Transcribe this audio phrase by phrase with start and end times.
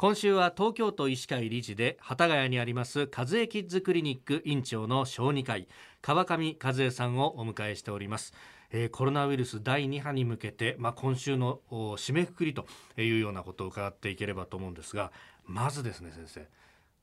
[0.00, 5.68] 今週は東京都医師会理事で幡ヶ谷にあります和江キッズクリニック院長の小児科医
[6.00, 8.32] 川上和江さんをお迎えしております。
[8.70, 12.64] えー、コロナウイルス第2波に向けて、まあ、今週の締めくくりと
[12.96, 15.12] いうようなことを伺っていければと思うんですが
[15.44, 16.48] まずですね先生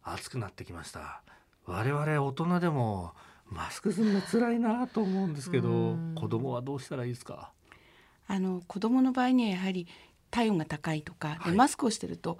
[0.01, 1.21] 暑くなってきました。
[1.67, 3.13] 我々大人でも
[3.45, 7.51] マスクするの辛いなと思うんですけど子供はどうしたらいいですか？
[8.25, 9.85] あの子供の場合にはやはり
[10.31, 12.39] 体温が高いとか、はい、マスクをしてると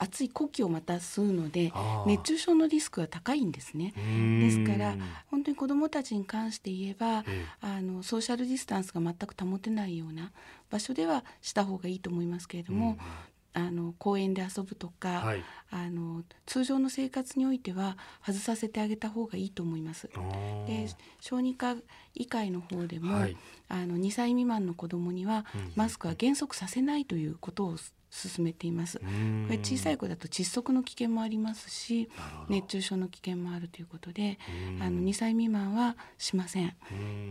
[0.00, 1.72] 熱い呼気をまた吸うので
[2.06, 3.92] 熱中症のリスクが高いんですね。
[4.40, 4.96] ですから
[5.30, 10.32] 本当に子どもたちに関して言えば、えあのソーシャルディスタンスが全く保てないような
[10.70, 12.96] 場所ではした方がいいと思いますけれども、
[13.52, 20.08] あの公園で遊ぶとか、はい、あの通常の生活においては外させてあげた方がいいと思います。
[20.66, 20.88] で
[21.20, 21.76] 小児科
[22.14, 23.36] 医会の方でも、はい、
[23.68, 25.44] あの2歳未満の子どもには
[25.74, 27.76] マスクは原則させないということを
[28.10, 28.98] 進めています。
[28.98, 29.04] こ
[29.48, 32.10] れ小さい子だと窒息の危険もありますし
[32.48, 34.38] 熱中症の危険もあるということで
[34.80, 36.74] あの2歳未満はしません。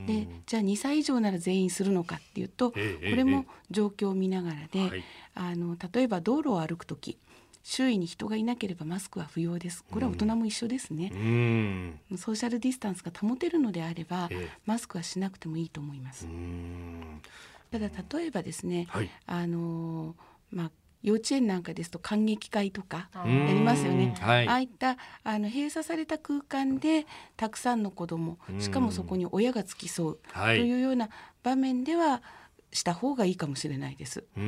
[0.06, 5.04] でじゃあ2歳以上なら全員するのかっていうと、これも状況を見ながらで、
[5.36, 7.18] あの例えば道路を歩く時
[7.64, 9.84] 周囲に人がいなければマスクは不要です。
[9.84, 11.10] これは大人も一緒ですね。
[12.18, 14.30] ソーシャルディスタンスが保てるのであれば、
[14.66, 16.28] マスクはしなくてもいいと思います。
[17.72, 20.16] ただ例えばですね、はい、あの
[20.52, 27.06] まあ幼稚園なんかですと感激会とかやりますよね、はい、ああいったあの閉鎖された空間で
[27.38, 31.10] たくさんの子どもしかもそこに親が付き添うというような
[31.42, 32.22] 場面では
[32.72, 34.26] した方がいいかもしれないです。
[34.36, 34.46] はい、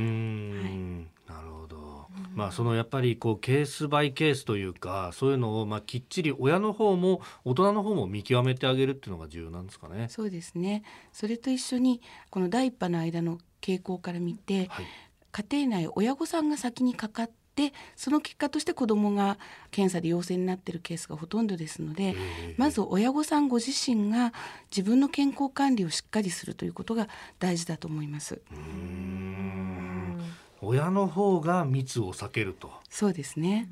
[1.27, 10.07] なるほど、まあ、そのやっぱりこうケースバイケースというかそういうのをまあきっちり親の方も大人の方も見極めてあげるっていうのが重要なんですかね。
[10.09, 10.83] そうですね。
[11.11, 14.85] それと一緒にこの第一波の間の傾向から見て、はい、
[15.31, 19.37] 家庭内親御さんが先にかかってその結果として子どもが
[19.71, 22.15] 検査で陽性になっているケースがほとんどですので、
[22.57, 24.33] まず親御さんご自身が
[24.75, 27.07] 自分の健康管理をしっかりするということが
[27.39, 28.41] 大事だと思います。
[30.63, 32.71] 親の方が密を避けると。
[32.87, 33.67] そうですね。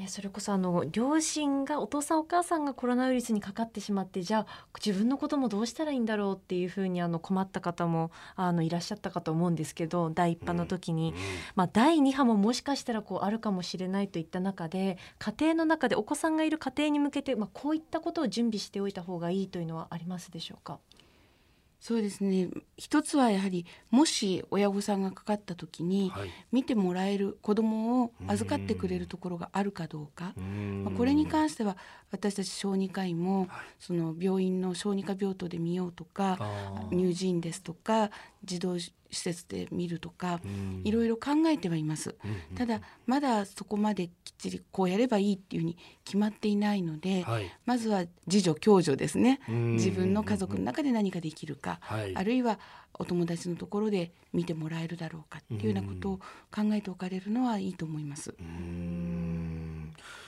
[0.00, 9.60] ね、それこそあの両親がお父さんお母さんがコロナウイルスにかかってしまってじゃあ自分のこともどうしたらいいんだろうっていうふうにあの困った方もあのいらっしゃったかと思うん。
[9.60, 11.12] ですけど第1波の時に、
[11.54, 20.78] まあ、第2波ももしかしたらこうあるかもしれないといった中で家庭の中でお子さんがいる家庭に向けて、まあ、こういったことを準備しておいた方がいいというのはありますでしょうか？
[21.80, 22.50] そうですね。
[22.76, 26.12] 一つはやはりもし親御さんがかかった時に
[26.52, 30.34] 見てもらえる子どもを預かってくれるところがあるかどうか、
[30.84, 31.78] まあ、これに関しては
[32.12, 33.48] 私たち小児科医も
[33.78, 36.38] その病院の小児科病棟で見ようとか
[36.90, 38.10] 乳児院ですとか
[38.44, 38.76] 児童
[39.10, 40.40] 施設で見るとか
[40.84, 42.14] いろいろ考えてはいます、
[42.56, 49.40] ただまだそこまできっちりこうやればいいっていうふうに決まっていないので、はい、まずは自助共助ですね。
[49.48, 51.80] 自分の家族の中で何かできるか、
[52.14, 52.58] あるいは
[52.94, 56.16] お友達のところで見てもらえるだろうかっていうようなことを
[56.54, 58.34] 考えておかれるのはいいと思います。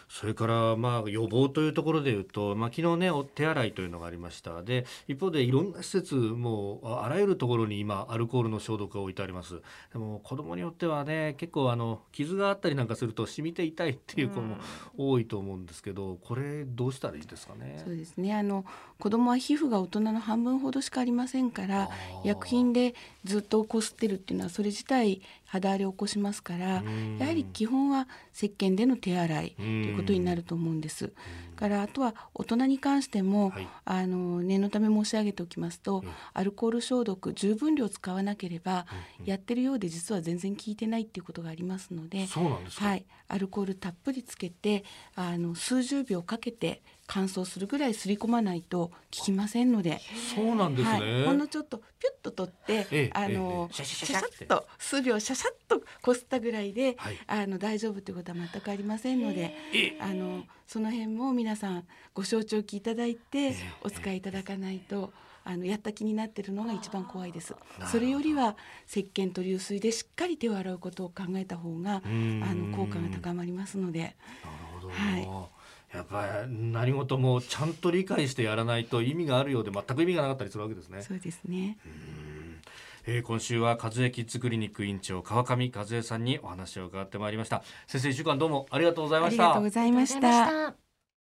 [0.09, 4.63] それからまあ予防というところでいうと、まあ、昨日ね手洗いというのがありました。
[4.63, 9.61] で一方でいろんな施設もあらゆるところに今アルコールの消毒が置いてあります。
[9.93, 14.57] でも子供によってはね結構あの傷があったりなんかすると染みて痛いっていう子も
[14.97, 17.81] 多いと思うんですけどこれどうしたらいいですかね？
[17.85, 18.35] そうですね。
[18.35, 18.65] あの
[18.99, 21.89] 子供は皮膚が大人の半分ほどしかありませんから
[22.25, 25.21] 薬品でずっとこすってるっていうのはそれ自体
[25.53, 26.83] 肌荒れを起こしますから
[27.19, 31.13] やはり基本は石鹸での手洗いということになると思うんです。
[31.63, 36.03] からあとは大人に関しても、はい、あの念のため申し上げておきますと、
[36.33, 38.87] アルコール消毒十分量使わなければ、
[39.25, 42.27] やってるようで実は全然効いてないっていうことがありますので
[42.81, 44.85] はい、アルコールたっぷりつけて
[45.15, 46.83] あの数十秒かけて
[47.15, 50.01] 乾燥するぐらいすり込まないと効きませんので。
[50.35, 59.55] そうなんですね、はい、ほんのちょっとピュッと取って、ええ、あの、え、シャシャシャッと数秒シャシャッとこすったぐらいで、はい、あの大丈夫ということは全くありませんので
[60.01, 65.13] あのその辺も皆さんご承知おきいただいてお使いいただかないと。
[65.45, 67.57] あのやった気になってるのが一番怖いです。
[67.91, 68.57] それよりは
[68.89, 74.15] 石鹸と流水でしっかり手を洗うことを考えた方があの効果が高まりますので。
[74.89, 75.62] はい。
[75.93, 81.03] やっぱり何事もちゃんと理解してやらないと意味があるようで全く意味がなかったりするわけですね。
[81.03, 81.79] そうですね。
[83.05, 87.63] えー、今週は和江キッズクリニック院長川上和江さんにお話を伺ってまいりました。
[87.87, 89.45] 先生一週間どうもありがとうございました。
[89.45, 90.92] ありがとうございました。